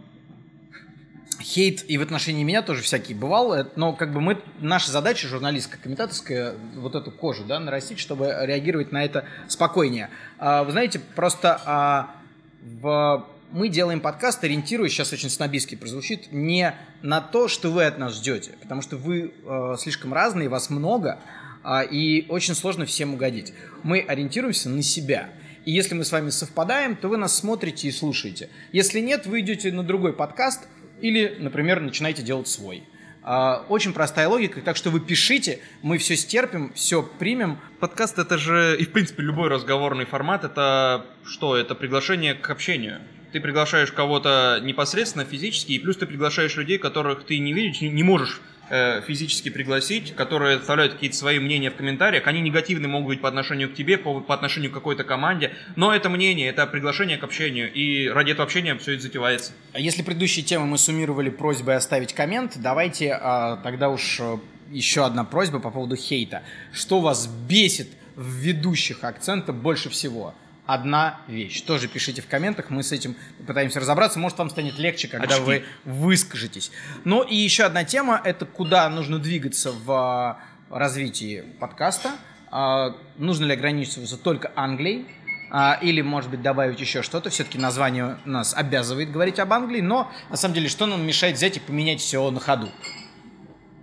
хейт 1.41 1.89
и 1.89 1.97
в 1.97 2.01
отношении 2.01 2.43
меня 2.43 2.61
тоже 2.61 2.81
всякий 2.81 3.13
бывал, 3.13 3.53
э, 3.53 3.65
но 3.75 3.93
как 3.93 4.11
бы 4.11 4.19
мы, 4.19 4.41
наша 4.59 4.91
задача 4.91 5.27
журналистская, 5.27 5.79
комментаторская, 5.81 6.55
вот 6.75 6.95
эту 6.95 7.11
кожу, 7.11 7.43
да, 7.45 7.59
нарастить, 7.59 7.99
чтобы 7.99 8.35
реагировать 8.41 8.91
на 8.91 9.05
это 9.05 9.25
спокойнее. 9.47 10.09
А, 10.37 10.63
вы 10.63 10.71
знаете, 10.71 10.99
просто 10.99 11.61
а, 11.65 12.15
в 12.61 13.25
мы 13.51 13.69
делаем 13.69 14.01
подкаст, 14.01 14.43
ориентируясь, 14.43 14.91
сейчас 14.91 15.13
очень 15.13 15.29
снобистски 15.29 15.75
прозвучит, 15.75 16.31
не 16.31 16.75
на 17.01 17.21
то, 17.21 17.47
что 17.47 17.71
вы 17.71 17.85
от 17.85 17.97
нас 17.97 18.15
ждете, 18.15 18.51
потому 18.61 18.81
что 18.81 18.97
вы 18.97 19.33
э, 19.45 19.75
слишком 19.79 20.13
разные, 20.13 20.49
вас 20.49 20.69
много, 20.69 21.11
а, 21.13 21.44
и 21.89 22.25
очень 22.29 22.55
сложно 22.55 22.85
всем 22.85 23.13
угодить. 23.13 23.53
Мы 23.83 23.99
ориентируемся 24.01 24.69
на 24.69 24.83
себя. 24.83 25.29
И 25.65 25.71
если 25.71 25.95
мы 25.95 26.05
с 26.05 26.11
вами 26.11 26.29
совпадаем, 26.29 26.95
то 26.95 27.07
вы 27.07 27.17
нас 27.17 27.35
смотрите 27.35 27.87
и 27.87 27.91
слушаете. 27.91 28.49
Если 28.71 28.99
нет, 28.99 29.25
вы 29.25 29.39
идете 29.39 29.71
на 29.71 29.83
другой 29.83 30.13
подкаст 30.13 30.67
или, 31.01 31.37
например, 31.39 31.79
начинаете 31.81 32.21
делать 32.21 32.47
свой. 32.47 32.83
А, 33.27 33.65
очень 33.69 33.91
простая 33.91 34.27
логика, 34.27 34.61
так 34.61 34.77
что 34.77 34.91
вы 34.91 34.99
пишите, 34.99 35.59
мы 35.81 35.97
все 35.97 36.15
стерпим, 36.15 36.71
все 36.75 37.01
примем. 37.01 37.59
Подкаст 37.79 38.19
это 38.19 38.37
же, 38.37 38.77
и 38.79 38.85
в 38.85 38.91
принципе 38.91 39.23
любой 39.23 39.49
разговорный 39.49 40.05
формат, 40.05 40.43
это 40.43 41.07
что? 41.25 41.57
Это 41.57 41.73
приглашение 41.73 42.35
к 42.35 42.47
общению. 42.51 43.01
Ты 43.31 43.41
приглашаешь 43.41 43.91
кого-то 43.91 44.59
непосредственно 44.61 45.25
физически, 45.25 45.71
и 45.71 45.79
плюс 45.79 45.97
ты 45.97 46.05
приглашаешь 46.05 46.55
людей, 46.55 46.77
которых 46.77 47.25
ты 47.25 47.39
не 47.39 47.53
видишь, 47.53 47.81
не 47.81 48.03
можешь 48.03 48.41
Э, 48.67 49.01
физически 49.05 49.49
пригласить, 49.49 50.15
которые 50.15 50.57
оставляют 50.57 50.93
какие-то 50.93 51.15
свои 51.15 51.37
мнения 51.37 51.69
в 51.69 51.75
комментариях. 51.75 52.25
Они 52.25 52.41
негативны 52.41 52.87
могут 52.87 53.09
быть 53.09 53.21
по 53.21 53.27
отношению 53.27 53.69
к 53.69 53.75
тебе, 53.75 53.99
по, 53.99 54.21
по 54.21 54.33
отношению 54.33 54.71
к 54.71 54.73
какой-то 54.73 55.03
команде, 55.03 55.53
но 55.75 55.93
это 55.93 56.09
мнение, 56.09 56.49
это 56.49 56.65
приглашение 56.65 57.17
к 57.17 57.23
общению, 57.23 57.71
и 57.71 58.07
ради 58.07 58.31
этого 58.31 58.45
общения 58.45 58.75
все 58.77 58.93
это 58.93 59.03
затевается. 59.03 59.51
А 59.73 59.79
если 59.79 60.01
предыдущие 60.01 60.43
темы 60.43 60.65
мы 60.65 60.79
суммировали 60.79 61.29
просьбой 61.29 61.75
оставить 61.75 62.13
коммент, 62.13 62.53
давайте 62.55 63.13
а, 63.13 63.57
тогда 63.57 63.89
уж 63.89 64.19
э, 64.19 64.37
еще 64.71 65.05
одна 65.05 65.23
просьба 65.25 65.59
по 65.59 65.69
поводу 65.69 65.95
хейта. 65.95 66.41
Что 66.73 67.01
вас 67.01 67.27
бесит 67.27 67.89
в 68.15 68.27
ведущих 68.27 69.03
акцента 69.03 69.53
больше 69.53 69.89
всего? 69.89 70.33
Одна 70.65 71.19
вещь. 71.27 71.61
Тоже 71.61 71.87
пишите 71.87 72.21
в 72.21 72.27
комментах, 72.27 72.69
мы 72.69 72.83
с 72.83 72.91
этим 72.91 73.15
пытаемся 73.45 73.79
разобраться. 73.79 74.19
Может, 74.19 74.37
вам 74.37 74.49
станет 74.49 74.77
легче, 74.77 75.07
когда 75.07 75.35
Очки. 75.35 75.43
вы 75.43 75.63
выскажетесь. 75.83 76.71
Ну 77.03 77.23
и 77.23 77.35
еще 77.35 77.63
одна 77.63 77.83
тема, 77.83 78.19
это 78.23 78.45
куда 78.45 78.89
нужно 78.89 79.19
двигаться 79.19 79.71
в 79.71 79.91
а, 79.91 80.39
развитии 80.69 81.43
подкаста. 81.59 82.11
А, 82.51 82.95
нужно 83.17 83.45
ли 83.45 83.53
ограничиваться 83.53 84.17
только 84.17 84.51
Англией? 84.55 85.05
А, 85.51 85.77
или, 85.81 86.01
может 86.01 86.31
быть, 86.31 86.41
добавить 86.41 86.79
еще 86.79 87.01
что-то. 87.01 87.29
Все-таки 87.29 87.57
название 87.57 88.17
нас 88.25 88.53
обязывает 88.53 89.11
говорить 89.11 89.39
об 89.39 89.53
Англии, 89.53 89.81
но 89.81 90.11
на 90.29 90.37
самом 90.37 90.55
деле, 90.55 90.69
что 90.69 90.85
нам 90.85 91.05
мешает 91.05 91.37
взять 91.37 91.57
и 91.57 91.59
поменять 91.59 92.01
все 92.01 92.29
на 92.31 92.39
ходу? 92.39 92.69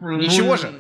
Ну, 0.01 0.19
Ничего 0.19 0.57
же. 0.57 0.73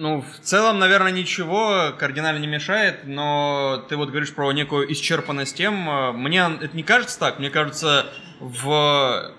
Ну, 0.00 0.22
в 0.22 0.40
целом, 0.40 0.78
наверное, 0.78 1.12
ничего 1.12 1.92
кардинально 1.98 2.38
не 2.38 2.46
мешает, 2.46 3.00
но 3.04 3.84
ты 3.90 3.98
вот 3.98 4.08
говоришь 4.08 4.32
про 4.32 4.50
некую 4.50 4.90
исчерпанность 4.94 5.54
тем. 5.54 5.74
Мне 6.18 6.38
это 6.58 6.74
не 6.74 6.82
кажется 6.82 7.18
так. 7.18 7.38
Мне 7.38 7.50
кажется, 7.50 8.06
в 8.38 9.34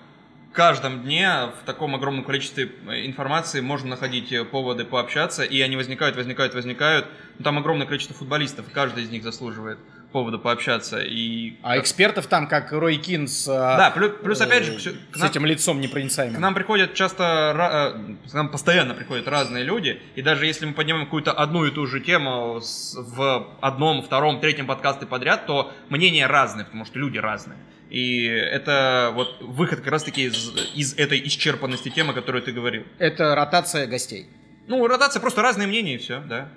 каждом 0.52 1.02
дне 1.02 1.48
в 1.60 1.66
таком 1.66 1.96
огромном 1.96 2.24
количестве 2.24 2.70
информации 3.04 3.60
можно 3.60 3.88
находить 3.88 4.32
поводы 4.52 4.84
пообщаться, 4.84 5.42
и 5.42 5.60
они 5.62 5.74
возникают, 5.74 6.14
возникают, 6.14 6.54
возникают. 6.54 7.08
Ну, 7.38 7.44
там 7.44 7.58
огромное 7.58 7.88
количество 7.88 8.14
футболистов, 8.14 8.66
каждый 8.72 9.02
из 9.02 9.10
них 9.10 9.24
заслуживает 9.24 9.80
повода 10.12 10.38
пообщаться. 10.38 11.00
И... 11.00 11.54
А 11.62 11.78
экспертов 11.78 12.26
там, 12.26 12.46
как 12.46 12.70
Рой 12.72 12.96
Кин 12.96 13.26
с... 13.26 13.48
А, 13.48 13.76
да, 13.76 13.90
плюс, 13.90 14.12
плюс 14.22 14.40
опять 14.40 14.64
же... 14.64 14.78
С 14.78 15.18
нам, 15.18 15.30
этим 15.30 15.46
лицом 15.46 15.80
непроницаемым. 15.80 16.36
К 16.36 16.38
нам 16.38 16.54
приходят 16.54 16.94
часто... 16.94 17.94
Э, 17.96 18.28
к 18.30 18.34
нам 18.34 18.48
постоянно 18.50 18.94
приходят 18.94 19.26
разные 19.26 19.64
люди, 19.64 20.00
и 20.14 20.22
даже 20.22 20.46
если 20.46 20.66
мы 20.66 20.74
поднимем 20.74 21.04
какую-то 21.04 21.32
одну 21.32 21.64
и 21.64 21.70
ту 21.70 21.86
же 21.86 22.00
тему 22.00 22.60
в 22.94 23.56
одном, 23.60 24.02
втором, 24.02 24.40
третьем 24.40 24.66
подкасте 24.66 25.06
подряд, 25.06 25.46
то 25.46 25.72
мнения 25.88 26.26
разные, 26.26 26.64
потому 26.64 26.84
что 26.84 26.98
люди 26.98 27.18
разные. 27.18 27.58
И 27.90 28.24
это 28.24 29.12
вот 29.14 29.36
выход 29.40 29.80
как 29.80 29.88
раз-таки 29.88 30.24
из, 30.24 30.50
из 30.74 30.94
этой 30.94 31.26
исчерпанности 31.26 31.90
темы, 31.90 32.12
о 32.12 32.14
которой 32.14 32.40
ты 32.40 32.52
говорил. 32.52 32.84
Это 32.98 33.34
ротация 33.34 33.86
гостей. 33.86 34.28
Ну, 34.66 34.86
ротация, 34.86 35.20
просто 35.20 35.42
разные 35.42 35.66
мнения 35.66 35.96
и 35.96 35.98
все, 35.98 36.20
да. 36.20 36.48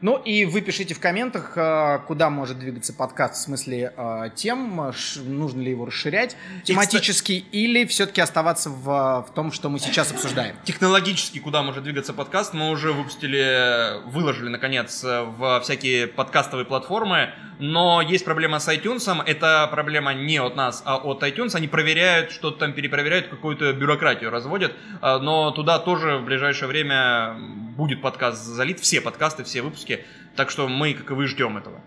Ну 0.00 0.16
и 0.16 0.44
вы 0.44 0.60
пишите 0.60 0.94
в 0.94 1.00
комментах, 1.00 1.52
э, 1.56 2.00
куда 2.06 2.30
может 2.30 2.58
двигаться 2.58 2.92
подкаст 2.92 3.34
в 3.34 3.38
смысле 3.38 3.92
э, 3.96 4.30
тем, 4.34 4.92
нужно 5.24 5.60
ли 5.60 5.70
его 5.70 5.86
расширять 5.86 6.36
тематически 6.64 7.32
или 7.32 7.84
все-таки 7.86 8.20
оставаться 8.20 8.70
в, 8.70 9.26
в 9.28 9.34
том, 9.34 9.52
что 9.52 9.68
мы 9.68 9.78
сейчас 9.78 10.12
обсуждаем. 10.12 10.56
Технологически 10.64 11.38
куда 11.38 11.62
может 11.62 11.84
двигаться 11.84 12.12
подкаст, 12.12 12.54
мы 12.54 12.70
уже 12.70 12.92
выпустили, 12.92 14.02
выложили 14.06 14.48
наконец 14.48 15.02
в 15.02 15.60
всякие 15.60 16.06
подкастовые 16.06 16.66
платформы, 16.66 17.30
но 17.58 18.02
есть 18.02 18.24
проблема 18.24 18.58
с 18.58 18.68
iTunes, 18.68 19.22
это 19.24 19.68
проблема 19.70 20.12
не 20.14 20.38
от 20.38 20.56
нас, 20.56 20.82
а 20.84 20.96
от 20.96 21.22
iTunes, 21.22 21.54
они 21.54 21.68
проверяют, 21.68 22.32
что-то 22.32 22.58
там 22.58 22.72
перепроверяют, 22.72 23.28
какую-то 23.28 23.72
бюрократию 23.72 24.30
разводят, 24.30 24.72
э, 25.02 25.18
но 25.18 25.50
туда 25.50 25.78
тоже 25.78 26.18
в 26.18 26.24
ближайшее 26.24 26.68
время 26.68 27.36
будет 27.76 28.00
подкаст 28.00 28.44
залит, 28.44 28.80
все 28.80 29.00
подкасты, 29.00 29.44
все 29.44 29.62
выпуски. 29.62 29.83
Так 30.36 30.50
что 30.50 30.68
мы, 30.68 30.94
как 30.94 31.10
и 31.10 31.14
вы, 31.14 31.26
ждем 31.26 31.56
этого. 31.56 31.80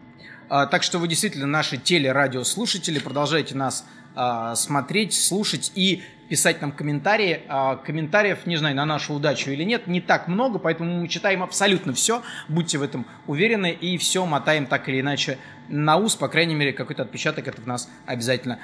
А, 0.50 0.66
так 0.66 0.84
что 0.84 1.00
вы 1.00 1.08
действительно 1.08 1.48
наши 1.48 1.78
телерадиослушатели, 1.78 3.00
продолжайте 3.00 3.56
нас 3.56 3.86
э, 4.16 4.54
смотреть, 4.56 5.14
слушать 5.14 5.72
и 5.76 6.04
писать 6.30 6.62
нам 6.62 6.72
комментарии. 6.72 7.42
А, 7.48 7.76
комментариев, 7.76 8.46
не 8.46 8.56
знаю, 8.56 8.76
на 8.76 8.86
нашу 8.86 9.14
удачу 9.14 9.52
или 9.52 9.64
нет, 9.64 9.88
не 9.88 10.00
так 10.00 10.28
много, 10.28 10.60
поэтому 10.60 11.02
мы 11.02 11.08
читаем 11.08 11.44
абсолютно 11.44 11.94
все. 11.94 12.24
Будьте 12.48 12.78
в 12.78 12.84
этом 12.84 13.06
уверены 13.28 13.72
и 13.72 13.98
все 13.98 14.26
мотаем 14.26 14.66
так 14.66 14.88
или 14.88 15.02
иначе 15.02 15.38
на 15.68 15.98
ус, 15.98 16.16
по 16.16 16.30
крайней 16.30 16.56
мере, 16.56 16.72
какой-то 16.72 17.04
отпечаток 17.04 17.48
это 17.48 17.62
в 17.62 17.68
нас 17.68 17.90
обязательно 18.06 18.60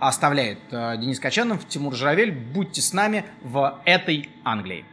оставляет. 0.00 0.58
Денис 0.70 1.20
Качанов, 1.20 1.68
Тимур 1.68 1.94
Журавель, 1.94 2.32
будьте 2.32 2.82
с 2.82 2.92
нами 2.92 3.24
в 3.42 3.80
этой 3.84 4.28
Англии. 4.42 4.84